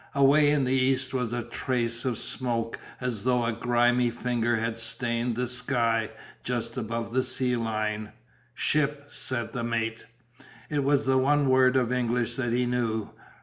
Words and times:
Away 0.15 0.49
in 0.49 0.63
the 0.65 0.73
east 0.73 1.13
was 1.13 1.31
a 1.31 1.43
trace 1.43 2.05
of 2.05 2.17
smoke 2.17 2.79
as 2.99 3.23
though 3.23 3.45
a 3.45 3.53
grimy 3.53 4.09
finger 4.09 4.55
had 4.55 4.79
stained 4.79 5.35
the 5.35 5.47
sky 5.47 6.09
just 6.43 6.75
above 6.75 7.13
the 7.13 7.21
sea 7.21 7.55
line. 7.55 8.11
"Ship," 8.55 9.07
said 9.11 9.53
the 9.53 9.63
mate. 9.63 10.07
It 10.71 10.83
was 10.83 11.05
the 11.05 11.19
one 11.19 11.49
word 11.49 11.77
of 11.77 11.91
English 11.93 12.33
that 12.33 12.51
he 12.51 12.65
knew. 12.65 13.11